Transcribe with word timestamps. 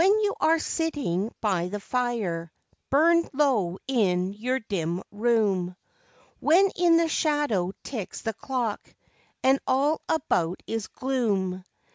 /// 0.01 0.03
YOU 0.03 0.33
are 0.41 0.57
sitting 0.57 1.31
by 1.41 1.67
the 1.67 1.79
fire, 1.79 2.51
burned 2.89 3.29
low 3.33 3.77
in 3.87 4.33
your 4.33 4.59
dim 4.59 5.03
room; 5.11 5.75
When 6.39 6.71
in 6.75 6.97
the 6.97 7.07
shadow 7.07 7.73
ticks 7.83 8.21
the 8.23 8.33
clock, 8.33 8.95
and 9.43 9.59
all 9.67 10.01
about 10.09 10.63
is 10.65 10.87
gloom. 10.87 11.63